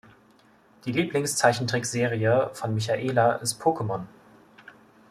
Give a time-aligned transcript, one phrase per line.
[0.85, 4.07] Die Lieblingszeichentrickserie von Michaela ist Pokémon.